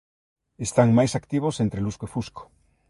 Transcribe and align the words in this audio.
Están 0.65 0.89
máis 0.97 1.11
activos 1.19 1.55
entre 1.63 1.83
lusco 1.85 2.05
e 2.07 2.11
fusco. 2.15 2.41